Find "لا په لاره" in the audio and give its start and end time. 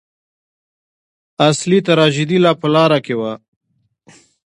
2.43-2.99